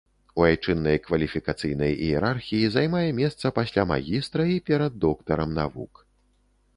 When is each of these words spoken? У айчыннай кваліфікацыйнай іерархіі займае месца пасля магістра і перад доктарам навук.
У 0.39 0.43
айчыннай 0.45 0.97
кваліфікацыйнай 1.07 1.91
іерархіі 2.07 2.71
займае 2.77 3.03
месца 3.19 3.51
пасля 3.59 3.85
магістра 3.91 4.47
і 4.55 4.57
перад 4.71 4.97
доктарам 5.05 5.55
навук. 5.59 6.03